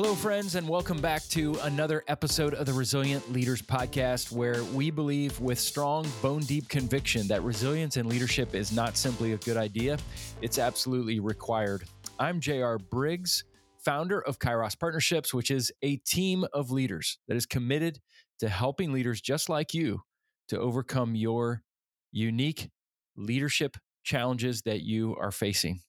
Hello, 0.00 0.14
friends, 0.14 0.54
and 0.54 0.68
welcome 0.68 1.00
back 1.00 1.24
to 1.24 1.58
another 1.62 2.04
episode 2.06 2.54
of 2.54 2.66
the 2.66 2.72
Resilient 2.72 3.32
Leaders 3.32 3.60
Podcast, 3.60 4.30
where 4.30 4.62
we 4.62 4.92
believe 4.92 5.40
with 5.40 5.58
strong, 5.58 6.06
bone 6.22 6.42
deep 6.42 6.68
conviction 6.68 7.26
that 7.26 7.42
resilience 7.42 7.96
in 7.96 8.08
leadership 8.08 8.54
is 8.54 8.70
not 8.70 8.96
simply 8.96 9.32
a 9.32 9.38
good 9.38 9.56
idea, 9.56 9.98
it's 10.40 10.56
absolutely 10.56 11.18
required. 11.18 11.82
I'm 12.16 12.38
JR 12.38 12.76
Briggs, 12.76 13.42
founder 13.84 14.20
of 14.20 14.38
Kairos 14.38 14.78
Partnerships, 14.78 15.34
which 15.34 15.50
is 15.50 15.72
a 15.82 15.96
team 15.96 16.44
of 16.52 16.70
leaders 16.70 17.18
that 17.26 17.36
is 17.36 17.44
committed 17.44 17.98
to 18.38 18.48
helping 18.48 18.92
leaders 18.92 19.20
just 19.20 19.48
like 19.48 19.74
you 19.74 20.02
to 20.46 20.60
overcome 20.60 21.16
your 21.16 21.64
unique 22.12 22.70
leadership 23.16 23.76
challenges 24.04 24.62
that 24.62 24.82
you 24.82 25.16
are 25.16 25.32
facing. 25.32 25.80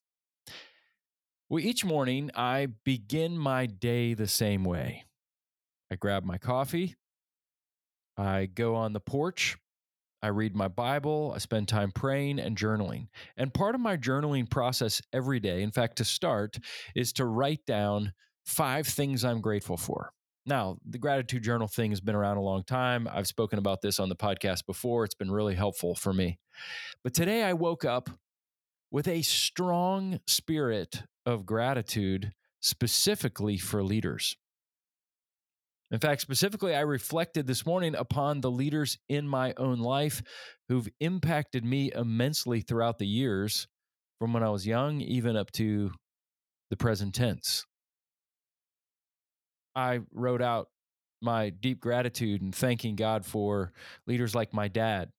Well, 1.52 1.64
each 1.64 1.84
morning 1.84 2.30
I 2.36 2.68
begin 2.84 3.36
my 3.36 3.66
day 3.66 4.14
the 4.14 4.28
same 4.28 4.64
way. 4.64 5.06
I 5.92 5.96
grab 5.96 6.24
my 6.24 6.38
coffee, 6.38 6.96
I 8.16 8.46
go 8.46 8.76
on 8.76 8.94
the 8.94 9.00
porch, 9.00 9.58
I 10.22 10.28
read 10.28 10.56
my 10.56 10.68
Bible, 10.68 11.32
I 11.34 11.40
spend 11.40 11.68
time 11.68 11.92
praying 11.92 12.38
and 12.38 12.56
journaling. 12.56 13.08
And 13.36 13.52
part 13.52 13.74
of 13.74 13.82
my 13.82 13.98
journaling 13.98 14.48
process 14.48 15.02
every 15.12 15.40
day, 15.40 15.64
in 15.64 15.72
fact, 15.72 15.96
to 15.98 16.06
start, 16.06 16.60
is 16.96 17.14
to 17.14 17.26
write 17.26 17.66
down 17.66 18.14
five 18.46 18.86
things 18.86 19.26
I'm 19.26 19.42
grateful 19.42 19.78
for. 19.78 20.12
Now, 20.46 20.78
the 20.88 21.00
gratitude 21.00 21.42
journal 21.42 21.68
thing 21.68 21.90
has 21.90 22.00
been 22.00 22.16
around 22.16 22.38
a 22.38 22.42
long 22.42 22.64
time. 22.64 23.08
I've 23.12 23.28
spoken 23.28 23.58
about 23.58 23.82
this 23.82 24.00
on 24.00 24.10
the 24.10 24.16
podcast 24.16 24.68
before. 24.68 25.04
It's 25.04 25.16
been 25.16 25.32
really 25.32 25.56
helpful 25.56 25.96
for 25.96 26.14
me. 26.14 26.38
But 27.04 27.16
today 27.16 27.44
I 27.44 27.54
woke 27.54 27.86
up 27.86 28.12
with 28.92 29.08
a 29.08 29.22
strong 29.22 30.20
spirit 30.28 31.04
of 31.26 31.46
gratitude 31.46 32.32
specifically 32.62 33.58
for 33.58 33.84
leaders. 33.84 34.36
In 35.92 36.00
fact, 36.00 36.22
specifically, 36.22 36.76
I 36.76 36.82
reflected 36.82 37.48
this 37.48 37.66
morning 37.66 37.96
upon 37.96 38.42
the 38.42 38.52
leaders 38.52 38.98
in 39.08 39.28
my 39.28 39.54
own 39.58 39.80
life 39.80 40.22
who've 40.68 40.88
impacted 41.00 41.66
me 41.66 41.92
immensely 41.94 42.62
throughout 42.62 43.00
the 43.00 43.08
years 43.08 43.68
from 44.20 44.34
when 44.34 44.44
I 44.44 44.50
was 44.50 44.68
young, 44.68 45.02
even 45.02 45.36
up 45.36 45.52
to 45.54 45.92
the 46.70 46.78
present 46.78 47.16
tense. 47.16 47.66
I 49.76 50.02
wrote 50.14 50.42
out 50.42 50.68
my 51.22 51.50
deep 51.50 51.80
gratitude 51.80 52.42
and 52.42 52.54
thanking 52.54 52.96
God 52.96 53.26
for 53.26 53.72
leaders 54.06 54.36
like 54.36 54.54
my 54.54 54.68
dad, 54.68 55.10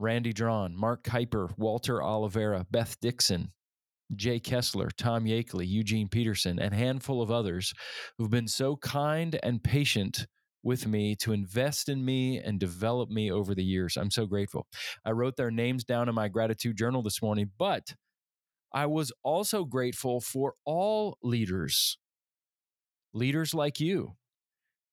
Randy 0.00 0.32
Drawn, 0.32 0.74
Mark 0.76 1.04
Kuiper, 1.04 1.50
Walter 1.58 2.02
Oliveira, 2.02 2.66
Beth 2.70 2.96
Dixon, 3.00 3.52
Jay 4.16 4.40
Kessler, 4.40 4.88
Tom 4.96 5.26
Yakeley, 5.26 5.68
Eugene 5.68 6.08
Peterson, 6.08 6.58
and 6.58 6.72
a 6.72 6.76
handful 6.76 7.20
of 7.20 7.30
others 7.30 7.72
who've 8.16 8.30
been 8.30 8.48
so 8.48 8.76
kind 8.76 9.38
and 9.42 9.62
patient 9.62 10.26
with 10.62 10.86
me 10.86 11.14
to 11.16 11.32
invest 11.32 11.88
in 11.88 12.04
me 12.04 12.38
and 12.38 12.58
develop 12.58 13.10
me 13.10 13.30
over 13.30 13.54
the 13.54 13.62
years. 13.62 13.96
I'm 13.96 14.10
so 14.10 14.26
grateful. 14.26 14.66
I 15.04 15.12
wrote 15.12 15.36
their 15.36 15.50
names 15.50 15.84
down 15.84 16.08
in 16.08 16.14
my 16.14 16.28
gratitude 16.28 16.76
journal 16.76 17.02
this 17.02 17.22
morning, 17.22 17.50
but 17.58 17.94
I 18.72 18.86
was 18.86 19.12
also 19.22 19.64
grateful 19.64 20.20
for 20.20 20.54
all 20.64 21.18
leaders, 21.22 21.98
leaders 23.12 23.52
like 23.54 23.80
you, 23.80 24.16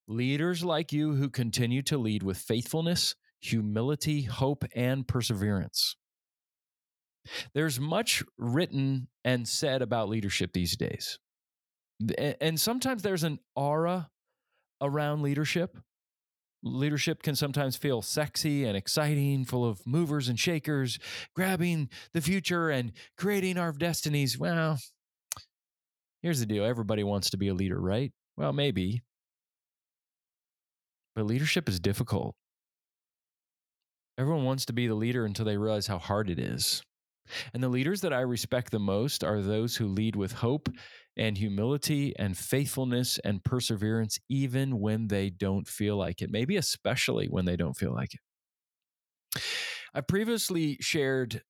leaders 0.07 0.63
like 0.63 0.91
you 0.91 1.15
who 1.15 1.29
continue 1.29 1.81
to 1.83 1.97
lead 1.97 2.23
with 2.23 2.37
faithfulness, 2.37 3.15
humility, 3.41 4.23
hope, 4.23 4.65
and 4.75 5.07
perseverance. 5.07 5.95
There's 7.53 7.79
much 7.79 8.23
written 8.37 9.07
and 9.23 9.47
said 9.47 9.81
about 9.81 10.09
leadership 10.09 10.53
these 10.53 10.77
days. 10.77 11.19
And 12.17 12.59
sometimes 12.59 13.01
there's 13.01 13.23
an 13.23 13.39
aura 13.55 14.09
around 14.81 15.23
leadership. 15.23 15.77
Leadership 16.63 17.21
can 17.21 17.35
sometimes 17.35 17.75
feel 17.75 18.01
sexy 18.01 18.65
and 18.65 18.75
exciting, 18.77 19.45
full 19.45 19.65
of 19.65 19.85
movers 19.85 20.27
and 20.27 20.39
shakers, 20.39 20.99
grabbing 21.35 21.89
the 22.13 22.21
future 22.21 22.69
and 22.69 22.91
creating 23.17 23.57
our 23.57 23.71
destinies. 23.71 24.37
Well, 24.37 24.77
here's 26.21 26.39
the 26.39 26.45
deal 26.45 26.65
everybody 26.65 27.03
wants 27.03 27.29
to 27.31 27.37
be 27.37 27.47
a 27.47 27.53
leader, 27.53 27.79
right? 27.79 28.11
Well, 28.37 28.53
maybe. 28.53 29.01
But 31.15 31.25
leadership 31.25 31.67
is 31.67 31.79
difficult. 31.79 32.35
Everyone 34.17 34.45
wants 34.45 34.65
to 34.65 34.73
be 34.73 34.87
the 34.87 34.95
leader 34.95 35.25
until 35.25 35.45
they 35.45 35.57
realize 35.57 35.87
how 35.87 35.99
hard 35.99 36.29
it 36.29 36.39
is. 36.39 36.81
And 37.53 37.61
the 37.61 37.69
leaders 37.69 38.01
that 38.01 38.13
I 38.13 38.21
respect 38.21 38.71
the 38.71 38.79
most 38.79 39.23
are 39.23 39.41
those 39.41 39.75
who 39.75 39.87
lead 39.87 40.15
with 40.15 40.31
hope 40.31 40.69
and 41.17 41.37
humility 41.37 42.15
and 42.17 42.37
faithfulness 42.37 43.19
and 43.23 43.43
perseverance, 43.43 44.17
even 44.29 44.79
when 44.79 45.07
they 45.07 45.29
don't 45.29 45.67
feel 45.67 45.97
like 45.97 46.21
it, 46.21 46.31
maybe 46.31 46.55
especially 46.55 47.27
when 47.27 47.45
they 47.45 47.57
don't 47.57 47.75
feel 47.75 47.93
like 47.93 48.13
it. 48.13 48.21
I 49.93 50.01
previously 50.01 50.77
shared 50.79 51.41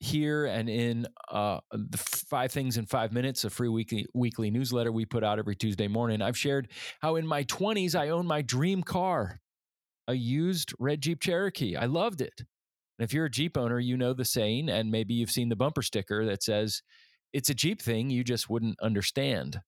here 0.00 0.46
and 0.46 0.68
in 0.68 1.06
uh, 1.30 1.60
the 1.72 1.98
five 1.98 2.52
things 2.52 2.76
in 2.76 2.86
five 2.86 3.12
minutes, 3.12 3.44
a 3.44 3.50
free 3.50 3.68
weekly 3.68 4.06
weekly 4.14 4.50
newsletter 4.50 4.92
we 4.92 5.04
put 5.04 5.24
out 5.24 5.38
every 5.38 5.56
Tuesday 5.56 5.88
morning. 5.88 6.22
I've 6.22 6.38
shared 6.38 6.70
how 7.00 7.16
in 7.16 7.26
my 7.26 7.44
20s 7.44 7.94
I 7.94 8.10
owned 8.10 8.28
my 8.28 8.42
dream 8.42 8.82
car, 8.82 9.40
a 10.08 10.14
used 10.14 10.72
red 10.80 11.00
Jeep 11.00 11.20
Cherokee. 11.20 11.76
I 11.76 11.84
loved 11.84 12.20
it. 12.20 12.34
And 12.38 13.04
if 13.04 13.12
you're 13.12 13.26
a 13.26 13.30
Jeep 13.30 13.56
owner, 13.56 13.78
you 13.78 13.96
know 13.96 14.12
the 14.12 14.24
saying, 14.24 14.68
and 14.68 14.90
maybe 14.90 15.14
you've 15.14 15.30
seen 15.30 15.50
the 15.50 15.56
bumper 15.56 15.82
sticker 15.82 16.24
that 16.24 16.42
says, 16.42 16.82
it's 17.32 17.50
a 17.50 17.54
Jeep 17.54 17.80
thing 17.80 18.10
you 18.10 18.24
just 18.24 18.50
wouldn't 18.50 18.80
understand. 18.80 19.60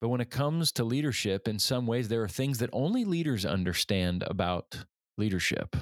But 0.00 0.08
when 0.08 0.20
it 0.20 0.30
comes 0.30 0.72
to 0.72 0.84
leadership, 0.84 1.46
in 1.46 1.58
some 1.58 1.86
ways, 1.86 2.08
there 2.08 2.22
are 2.22 2.28
things 2.28 2.58
that 2.58 2.70
only 2.72 3.04
leaders 3.04 3.44
understand 3.44 4.24
about 4.26 4.84
leadership. 5.18 5.76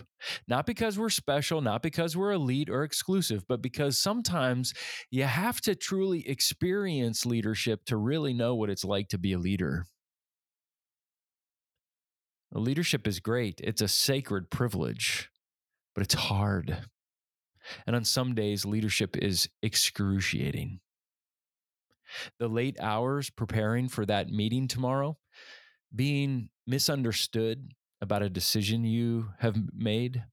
Not 0.48 0.66
because 0.66 0.98
we're 0.98 1.08
special, 1.08 1.60
not 1.60 1.82
because 1.82 2.16
we're 2.16 2.32
elite 2.32 2.68
or 2.68 2.82
exclusive, 2.82 3.44
but 3.48 3.62
because 3.62 3.98
sometimes 3.98 4.74
you 5.10 5.24
have 5.24 5.60
to 5.62 5.74
truly 5.74 6.28
experience 6.28 7.24
leadership 7.24 7.84
to 7.86 7.97
really 7.97 8.34
know 8.34 8.54
what 8.54 8.70
it's 8.70 8.84
like 8.84 9.08
to 9.08 9.18
be 9.18 9.32
a 9.32 9.38
leader. 9.38 9.86
Leadership 12.53 13.06
is 13.06 13.21
great, 13.21 13.61
it's 13.62 13.81
a 13.81 13.88
sacred 13.88 14.50
privilege 14.50 15.31
but 15.94 16.05
it's 16.05 16.15
hard. 16.15 16.78
And 17.87 17.94
on 17.94 18.05
some 18.05 18.34
days, 18.34 18.65
leadership 18.65 19.16
is 19.16 19.49
excruciating. 19.62 20.81
The 22.39 22.49
late 22.49 22.77
hours 22.81 23.31
preparing 23.31 23.89
for 23.89 24.05
that 24.06 24.31
meeting 24.31 24.66
tomorrow, 24.66 25.19
being 25.94 26.49
misunderstood 26.66 27.72
about 28.00 28.22
a 28.22 28.31
decision 28.31 28.84
you 28.84 29.28
have 29.39 29.56
made, 29.75 30.25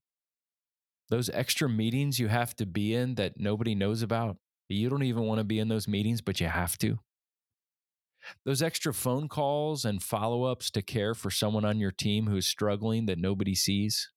those 1.10 1.30
extra 1.30 1.68
meetings 1.68 2.18
you 2.18 2.28
have 2.28 2.56
to 2.56 2.66
be 2.66 2.94
in 2.94 3.14
that 3.16 3.38
nobody 3.38 3.74
knows 3.74 4.02
about. 4.02 4.38
You 4.68 4.88
don't 4.88 5.02
even 5.02 5.24
want 5.24 5.38
to 5.38 5.44
be 5.44 5.58
in 5.58 5.68
those 5.68 5.86
meetings, 5.86 6.20
but 6.20 6.40
you 6.40 6.46
have 6.46 6.76
to. 6.78 6.98
Those 8.44 8.62
extra 8.62 8.92
phone 8.94 9.28
calls 9.28 9.84
and 9.84 10.02
follow 10.02 10.44
ups 10.44 10.70
to 10.72 10.82
care 10.82 11.14
for 11.14 11.30
someone 11.30 11.64
on 11.64 11.78
your 11.78 11.92
team 11.92 12.26
who 12.26 12.36
is 12.36 12.46
struggling 12.46 13.06
that 13.06 13.18
nobody 13.18 13.54
sees 13.54 14.10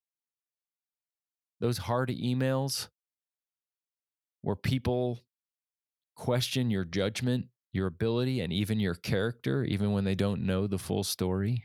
those 1.61 1.77
hard 1.77 2.09
emails 2.09 2.89
where 4.41 4.55
people 4.55 5.19
question 6.15 6.71
your 6.71 6.83
judgment, 6.83 7.45
your 7.71 7.87
ability, 7.87 8.41
and 8.41 8.51
even 8.51 8.79
your 8.79 8.95
character, 8.95 9.63
even 9.63 9.91
when 9.91 10.03
they 10.03 10.15
don't 10.15 10.41
know 10.41 10.65
the 10.65 10.79
full 10.79 11.03
story. 11.03 11.63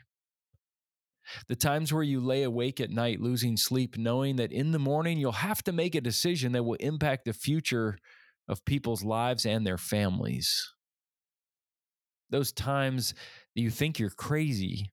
The 1.49 1.57
times 1.57 1.93
where 1.93 2.03
you 2.03 2.21
lay 2.21 2.45
awake 2.45 2.79
at 2.79 2.91
night 2.91 3.21
losing 3.21 3.57
sleep, 3.57 3.97
knowing 3.97 4.37
that 4.37 4.53
in 4.53 4.71
the 4.71 4.79
morning 4.79 5.19
you'll 5.19 5.33
have 5.33 5.65
to 5.65 5.73
make 5.73 5.95
a 5.95 6.01
decision 6.01 6.53
that 6.53 6.63
will 6.63 6.75
impact 6.75 7.25
the 7.25 7.33
future 7.33 7.99
of 8.47 8.65
people's 8.65 9.03
lives 9.03 9.45
and 9.45 9.67
their 9.67 9.79
families. 9.79 10.73
Those 12.31 12.53
times 12.53 13.15
that 13.55 13.63
you 13.63 13.71
think 13.71 13.99
you're 13.99 14.11
crazy 14.11 14.93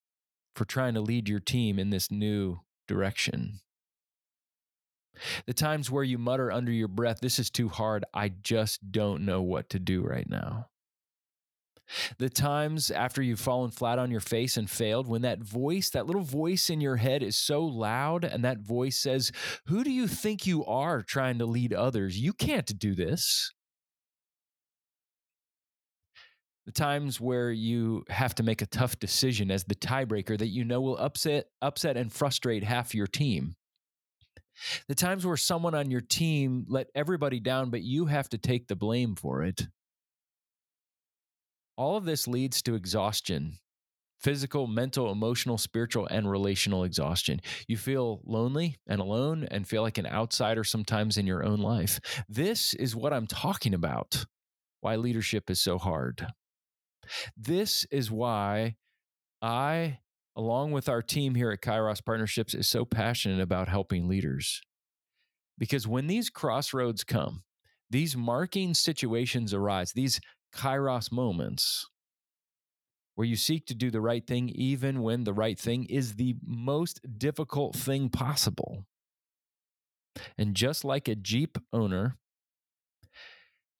for 0.55 0.65
trying 0.65 0.93
to 0.93 1.01
lead 1.01 1.27
your 1.27 1.39
team 1.39 1.79
in 1.79 1.89
this 1.89 2.11
new 2.11 2.59
direction. 2.87 3.59
The 5.45 5.53
times 5.53 5.91
where 5.91 6.03
you 6.03 6.17
mutter 6.17 6.51
under 6.51 6.71
your 6.71 6.87
breath, 6.87 7.19
This 7.21 7.39
is 7.39 7.49
too 7.49 7.69
hard. 7.69 8.03
I 8.13 8.29
just 8.29 8.91
don't 8.91 9.25
know 9.25 9.41
what 9.41 9.69
to 9.69 9.79
do 9.79 10.01
right 10.01 10.27
now. 10.27 10.67
The 12.17 12.29
times 12.29 12.89
after 12.91 13.21
you've 13.21 13.39
fallen 13.39 13.69
flat 13.69 13.99
on 13.99 14.09
your 14.09 14.21
face 14.21 14.57
and 14.57 14.69
failed, 14.69 15.07
when 15.07 15.21
that 15.23 15.43
voice, 15.43 15.89
that 15.91 16.07
little 16.07 16.23
voice 16.23 16.69
in 16.69 16.81
your 16.81 16.95
head 16.95 17.21
is 17.21 17.35
so 17.35 17.63
loud, 17.63 18.23
and 18.23 18.43
that 18.43 18.59
voice 18.59 18.97
says, 18.97 19.31
Who 19.67 19.83
do 19.83 19.91
you 19.91 20.07
think 20.07 20.47
you 20.47 20.65
are 20.65 21.01
trying 21.01 21.37
to 21.39 21.45
lead 21.45 21.73
others? 21.73 22.17
You 22.17 22.33
can't 22.33 22.79
do 22.79 22.95
this. 22.95 23.51
The 26.65 26.71
times 26.71 27.19
where 27.19 27.51
you 27.51 28.05
have 28.09 28.35
to 28.35 28.43
make 28.43 28.61
a 28.61 28.67
tough 28.67 28.97
decision 28.99 29.51
as 29.51 29.65
the 29.65 29.75
tiebreaker 29.75 30.37
that 30.37 30.47
you 30.47 30.63
know 30.63 30.79
will 30.79 30.97
upset, 30.97 31.47
upset 31.61 31.97
and 31.97 32.11
frustrate 32.11 32.63
half 32.63 32.95
your 32.95 33.07
team. 33.07 33.55
The 34.87 34.95
times 34.95 35.25
where 35.25 35.35
someone 35.35 35.75
on 35.75 35.91
your 35.91 36.01
team 36.01 36.65
let 36.69 36.87
everybody 36.95 37.39
down, 37.39 37.69
but 37.69 37.81
you 37.81 38.05
have 38.05 38.29
to 38.29 38.37
take 38.37 38.67
the 38.67 38.75
blame 38.75 39.15
for 39.15 39.43
it. 39.43 39.67
All 41.75 41.97
of 41.97 42.05
this 42.05 42.27
leads 42.27 42.61
to 42.63 42.75
exhaustion 42.75 43.59
physical, 44.23 44.67
mental, 44.67 45.11
emotional, 45.11 45.57
spiritual, 45.57 46.07
and 46.07 46.31
relational 46.31 46.85
exhaustion. 46.85 47.41
You 47.67 47.75
feel 47.75 48.21
lonely 48.23 48.77
and 48.87 49.01
alone 49.01 49.45
and 49.51 49.67
feel 49.67 49.81
like 49.81 49.97
an 49.97 50.07
outsider 50.07 50.63
sometimes 50.63 51.17
in 51.17 51.27
your 51.27 51.43
own 51.43 51.59
life. 51.59 51.99
This 52.29 52.73
is 52.75 52.95
what 52.95 53.11
I'm 53.11 53.27
talking 53.27 53.73
about 53.73 54.25
why 54.79 54.95
leadership 54.95 55.49
is 55.49 55.59
so 55.61 55.77
hard. 55.77 56.25
This 57.35 57.85
is 57.91 58.11
why 58.11 58.75
I, 59.41 59.99
along 60.35 60.71
with 60.71 60.89
our 60.89 61.01
team 61.01 61.35
here 61.35 61.51
at 61.51 61.61
Kairos 61.61 62.03
Partnerships, 62.03 62.53
is 62.53 62.67
so 62.67 62.85
passionate 62.85 63.41
about 63.41 63.67
helping 63.67 64.07
leaders. 64.07 64.61
Because 65.57 65.87
when 65.87 66.07
these 66.07 66.29
crossroads 66.29 67.03
come, 67.03 67.43
these 67.89 68.17
marking 68.17 68.73
situations 68.73 69.53
arise, 69.53 69.91
these 69.93 70.19
Kairos 70.55 71.11
moments, 71.11 71.87
where 73.15 73.27
you 73.27 73.35
seek 73.35 73.65
to 73.67 73.75
do 73.75 73.91
the 73.91 74.01
right 74.01 74.25
thing 74.25 74.49
even 74.49 75.01
when 75.01 75.23
the 75.23 75.33
right 75.33 75.59
thing 75.59 75.85
is 75.85 76.15
the 76.15 76.35
most 76.43 76.99
difficult 77.17 77.75
thing 77.75 78.09
possible. 78.09 78.85
And 80.37 80.55
just 80.55 80.83
like 80.83 81.07
a 81.07 81.15
Jeep 81.15 81.57
owner, 81.71 82.17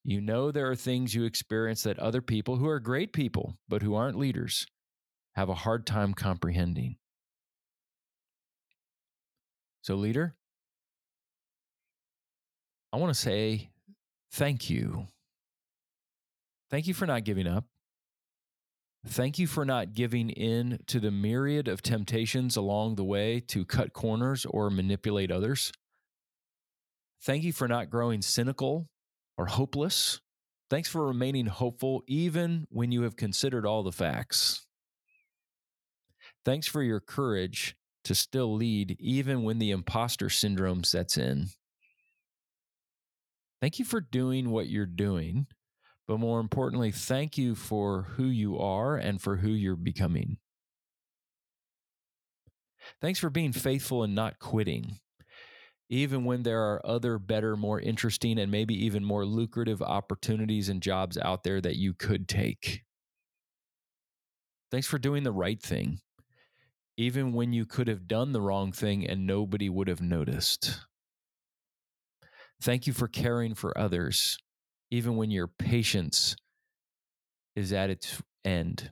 you 0.04 0.20
know 0.20 0.52
there 0.52 0.70
are 0.70 0.76
things 0.76 1.16
you 1.16 1.24
experience 1.24 1.84
that 1.84 2.00
other 2.00 2.22
people 2.22 2.58
who 2.58 2.68
are 2.68 2.80
great 2.80 3.14
people, 3.14 3.58
but 3.70 3.82
who 3.82 3.96
aren't 3.96 4.18
leaders, 4.18 4.66
have 5.36 5.50
a 5.50 5.56
hard 5.56 5.86
time 5.86 6.14
comprehending. 6.14 6.98
So, 9.82 9.96
leader, 9.96 10.36
I 12.92 12.98
want 12.98 13.14
to 13.14 13.20
say 13.20 13.70
thank 14.32 14.70
you. 14.70 15.08
Thank 16.70 16.88
you 16.88 16.94
for 16.94 17.06
not 17.06 17.24
giving 17.24 17.48
up. 17.48 17.66
Thank 19.06 19.38
you 19.38 19.48
for 19.48 19.66
not 19.66 19.94
giving 19.94 20.30
in 20.30 20.80
to 20.88 21.00
the 21.00 21.12
myriad 21.12 21.68
of 21.68 21.82
temptations 21.82 22.56
along 22.56 22.96
the 22.96 23.04
way 23.04 23.42
to 23.48 23.66
cut 23.66 23.92
corners 23.92 24.46
or 24.46 24.70
manipulate 24.70 25.32
others. 25.32 25.74
Thank 27.22 27.44
you 27.44 27.52
for 27.52 27.68
not 27.68 27.90
growing 27.90 28.22
cynical 28.22 28.88
or 29.38 29.46
hopeless. 29.48 30.20
Thanks 30.70 30.90
for 30.90 31.08
remaining 31.08 31.46
hopeful 31.46 32.04
even 32.08 32.66
when 32.70 32.92
you 32.92 33.04
have 33.04 33.16
considered 33.16 33.66
all 33.66 33.84
the 33.84 33.92
facts. 33.92 34.66
Thanks 36.46 36.68
for 36.68 36.82
your 36.82 37.00
courage 37.00 37.76
to 38.06 38.16
still 38.16 38.54
lead 38.54 38.98
even 39.00 39.44
when 39.44 39.60
the 39.60 39.72
imposter 39.72 40.30
syndrome 40.30 40.84
sets 40.84 41.18
in. 41.18 41.48
Thank 43.62 43.80
you 43.80 43.86
for 43.86 44.02
doing 44.02 44.50
what 44.50 44.68
you're 44.68 44.86
doing 44.86 45.48
but 46.08 46.20
more 46.20 46.40
importantly, 46.40 46.92
thank 46.92 47.38
you 47.38 47.56
for 47.56 48.04
who 48.04 48.26
you 48.26 48.60
are 48.60 48.98
and 48.98 49.22
for 49.22 49.38
who 49.38 49.50
you're 49.50 49.76
becoming. 49.76 50.38
Thanks 53.02 53.20
for 53.20 53.30
being 53.30 53.54
faithful 53.54 54.04
and 54.04 54.14
not 54.14 54.40
quitting, 54.40 55.00
even 55.94 56.26
when 56.26 56.42
there 56.42 56.64
are 56.64 56.82
other 56.84 57.20
better, 57.20 57.56
more 57.56 57.80
interesting, 57.80 58.40
and 58.40 58.52
maybe 58.52 58.74
even 58.86 59.06
more 59.06 59.26
lucrative 59.26 59.80
opportunities 59.80 60.68
and 60.68 60.82
jobs 60.82 61.20
out 61.20 61.44
there 61.44 61.62
that 61.62 61.76
you 61.76 61.94
could 61.94 62.28
take. 62.28 62.82
Thanks 64.72 64.88
for 64.88 64.98
doing 64.98 65.22
the 65.22 65.32
right 65.32 65.62
thing, 65.62 66.00
even 66.98 67.32
when 67.32 67.54
you 67.54 67.68
could 67.68 67.88
have 67.88 68.08
done 68.08 68.32
the 68.32 68.42
wrong 68.42 68.72
thing 68.72 69.06
and 69.06 69.28
nobody 69.28 69.70
would 69.70 69.88
have 69.88 70.02
noticed. 70.02 70.80
Thank 72.60 72.88
you 72.88 72.94
for 72.94 73.08
caring 73.08 73.54
for 73.54 73.78
others, 73.78 74.40
even 74.90 75.16
when 75.16 75.30
your 75.30 75.48
patience 75.48 76.36
is 77.56 77.72
at 77.72 77.92
its 77.92 78.20
end. 78.44 78.92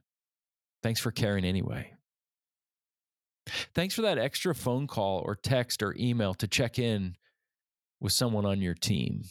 Thanks 0.83 0.99
for 0.99 1.09
caring 1.09 1.45
anyway. 1.45 1.93
Thanks 3.73 3.95
for 3.95 4.01
that 4.01 4.17
extra 4.17 4.53
phone 4.53 4.87
call 4.87 5.21
or 5.25 5.35
text 5.35 5.81
or 5.81 5.95
email 5.97 6.33
to 6.35 6.47
check 6.47 6.77
in 6.77 7.15
with 7.99 8.11
someone 8.11 8.45
on 8.45 8.61
your 8.61 8.73
team. 8.73 9.23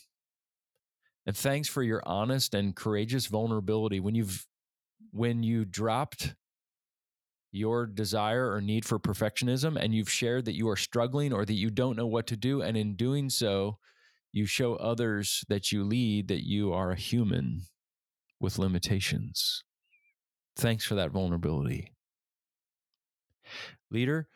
And 1.27 1.37
thanks 1.37 1.69
for 1.69 1.83
your 1.83 2.03
honest 2.07 2.55
and 2.55 2.75
courageous 2.75 3.27
vulnerability 3.27 4.01
when 4.01 4.15
you've 4.15 4.47
when 5.13 5.43
you 5.43 5.65
dropped 5.65 6.35
your 7.53 7.87
desire 7.87 8.51
or 8.53 8.61
need 8.61 8.85
for 8.85 8.99
perfectionism 8.99 9.77
and 9.77 9.95
you've 9.95 10.11
shared 10.11 10.45
that 10.45 10.55
you 10.55 10.69
are 10.69 10.77
struggling 10.77 11.33
or 11.33 11.45
that 11.45 11.55
you 11.55 11.69
don't 11.69 11.97
know 11.97 12.07
what 12.07 12.27
to 12.29 12.37
do 12.37 12.63
and 12.63 12.77
in 12.77 12.95
doing 12.95 13.29
so 13.29 13.77
you 14.33 14.47
show 14.47 14.77
others 14.77 15.45
that 15.49 15.73
you 15.73 15.83
lead 15.83 16.29
that 16.29 16.47
you 16.47 16.73
are 16.73 16.93
a 16.93 16.97
human 16.97 17.63
with 18.39 18.59
limitations. 18.59 19.65
Thanks 20.57 20.85
for 20.85 20.95
that 20.95 21.11
vulnerability. 21.11 21.93
Leader, 23.91 24.29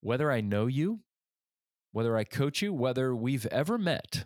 whether 0.00 0.30
I 0.30 0.40
know 0.40 0.66
you, 0.66 1.00
whether 1.92 2.16
I 2.16 2.24
coach 2.24 2.62
you, 2.62 2.72
whether 2.72 3.14
we've 3.14 3.46
ever 3.46 3.78
met, 3.78 4.24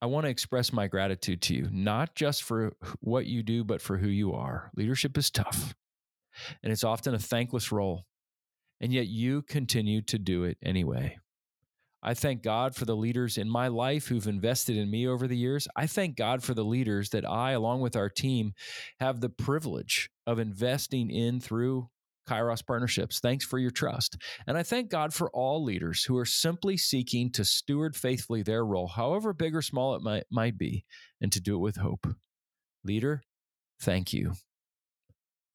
I 0.00 0.06
want 0.06 0.24
to 0.24 0.30
express 0.30 0.72
my 0.72 0.88
gratitude 0.88 1.42
to 1.42 1.54
you, 1.54 1.68
not 1.70 2.14
just 2.14 2.42
for 2.42 2.72
what 3.00 3.26
you 3.26 3.42
do, 3.42 3.62
but 3.62 3.80
for 3.80 3.98
who 3.98 4.08
you 4.08 4.32
are. 4.32 4.70
Leadership 4.76 5.16
is 5.16 5.30
tough, 5.30 5.74
and 6.62 6.72
it's 6.72 6.84
often 6.84 7.14
a 7.14 7.18
thankless 7.18 7.70
role, 7.70 8.04
and 8.80 8.92
yet 8.92 9.06
you 9.06 9.42
continue 9.42 10.02
to 10.02 10.18
do 10.18 10.44
it 10.44 10.58
anyway. 10.62 11.18
I 12.02 12.14
thank 12.14 12.42
God 12.42 12.74
for 12.74 12.84
the 12.84 12.96
leaders 12.96 13.38
in 13.38 13.48
my 13.48 13.68
life 13.68 14.08
who've 14.08 14.26
invested 14.26 14.76
in 14.76 14.90
me 14.90 15.06
over 15.06 15.28
the 15.28 15.36
years. 15.36 15.68
I 15.76 15.86
thank 15.86 16.16
God 16.16 16.42
for 16.42 16.52
the 16.52 16.64
leaders 16.64 17.10
that 17.10 17.24
I, 17.24 17.52
along 17.52 17.80
with 17.80 17.94
our 17.94 18.08
team, 18.08 18.54
have 18.98 19.20
the 19.20 19.28
privilege 19.28 20.10
of 20.26 20.40
investing 20.40 21.10
in 21.10 21.38
through 21.38 21.90
Kairos 22.28 22.64
partnerships. 22.64 23.20
Thanks 23.20 23.44
for 23.44 23.58
your 23.58 23.70
trust. 23.70 24.16
And 24.46 24.56
I 24.56 24.62
thank 24.62 24.90
God 24.90 25.12
for 25.12 25.30
all 25.30 25.62
leaders 25.62 26.04
who 26.04 26.16
are 26.16 26.24
simply 26.24 26.76
seeking 26.76 27.30
to 27.32 27.44
steward 27.44 27.96
faithfully 27.96 28.42
their 28.42 28.64
role, 28.64 28.88
however 28.88 29.32
big 29.32 29.54
or 29.54 29.62
small 29.62 29.94
it 29.94 30.02
might, 30.02 30.24
might 30.30 30.56
be, 30.56 30.84
and 31.20 31.32
to 31.32 31.40
do 31.40 31.56
it 31.56 31.60
with 31.60 31.76
hope. 31.76 32.06
Leader, 32.84 33.22
thank 33.80 34.12
you. 34.12 34.34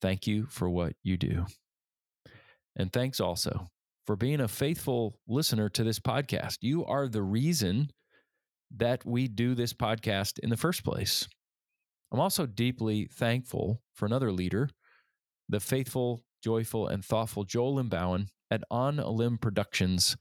Thank 0.00 0.26
you 0.26 0.46
for 0.46 0.68
what 0.68 0.94
you 1.02 1.16
do. 1.16 1.46
And 2.76 2.92
thanks 2.92 3.20
also 3.20 3.70
for 4.06 4.16
being 4.16 4.40
a 4.40 4.48
faithful 4.48 5.18
listener 5.26 5.68
to 5.70 5.84
this 5.84 5.98
podcast. 5.98 6.58
You 6.60 6.84
are 6.86 7.08
the 7.08 7.22
reason 7.22 7.90
that 8.76 9.04
we 9.04 9.28
do 9.28 9.54
this 9.54 9.72
podcast 9.72 10.38
in 10.38 10.50
the 10.50 10.56
first 10.56 10.84
place. 10.84 11.26
I'm 12.12 12.20
also 12.20 12.46
deeply 12.46 13.08
thankful 13.12 13.82
for 13.94 14.06
another 14.06 14.32
leader, 14.32 14.70
the 15.48 15.60
faithful, 15.60 16.22
joyful, 16.42 16.88
and 16.88 17.04
thoughtful 17.04 17.44
Joel 17.44 17.76
Limbauan 17.76 18.28
at 18.50 18.64
On 18.70 18.98
a 18.98 19.10
Limb 19.10 19.36
Productions. 19.38 20.16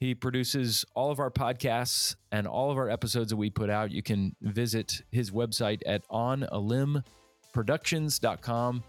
He 0.00 0.14
produces 0.14 0.84
all 0.94 1.10
of 1.10 1.18
our 1.18 1.30
podcasts 1.30 2.14
and 2.30 2.46
all 2.46 2.70
of 2.70 2.76
our 2.76 2.90
episodes 2.90 3.30
that 3.30 3.36
we 3.36 3.48
put 3.50 3.70
out. 3.70 3.90
You 3.90 4.02
can 4.02 4.36
visit 4.42 5.00
his 5.10 5.30
website 5.30 5.80
at 5.86 6.06
onalimbproductions.com 6.08 8.84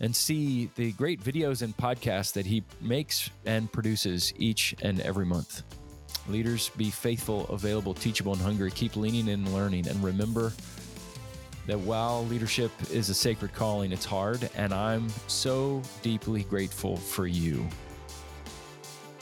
and 0.00 0.14
see 0.14 0.70
the 0.74 0.92
great 0.92 1.22
videos 1.22 1.62
and 1.62 1.74
podcasts 1.76 2.32
that 2.32 2.46
he 2.46 2.64
makes 2.80 3.30
and 3.46 3.72
produces 3.72 4.34
each 4.36 4.74
and 4.82 5.00
every 5.00 5.24
month. 5.24 5.62
Leaders, 6.28 6.70
be 6.70 6.90
faithful, 6.90 7.46
available, 7.46 7.94
teachable, 7.94 8.32
and 8.32 8.42
hungry. 8.42 8.70
Keep 8.70 8.96
leaning 8.96 9.28
in 9.28 9.44
and 9.44 9.54
learning. 9.54 9.86
And 9.88 10.02
remember 10.02 10.52
that 11.66 11.78
while 11.78 12.26
leadership 12.26 12.70
is 12.90 13.08
a 13.08 13.14
sacred 13.14 13.52
calling, 13.54 13.92
it's 13.92 14.04
hard. 14.04 14.48
And 14.56 14.72
I'm 14.72 15.08
so 15.26 15.82
deeply 16.02 16.42
grateful 16.44 16.96
for 16.96 17.26
you. 17.26 17.66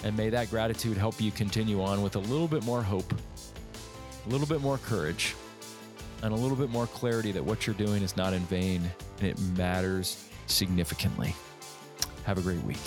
And 0.04 0.16
may 0.16 0.30
that 0.30 0.50
gratitude 0.50 0.96
help 0.96 1.20
you 1.20 1.30
continue 1.30 1.82
on 1.82 2.02
with 2.02 2.16
a 2.16 2.20
little 2.20 2.48
bit 2.48 2.64
more 2.64 2.82
hope, 2.82 3.12
a 4.26 4.28
little 4.28 4.46
bit 4.46 4.60
more 4.60 4.78
courage, 4.78 5.34
and 6.22 6.32
a 6.32 6.36
little 6.36 6.56
bit 6.56 6.70
more 6.70 6.86
clarity 6.86 7.32
that 7.32 7.44
what 7.44 7.66
you're 7.66 7.74
doing 7.74 8.02
is 8.02 8.16
not 8.16 8.32
in 8.32 8.42
vain 8.42 8.90
and 9.18 9.28
it 9.28 9.38
matters 9.56 10.28
significantly. 10.46 11.34
Have 12.24 12.38
a 12.38 12.42
great 12.42 12.62
week. 12.62 12.78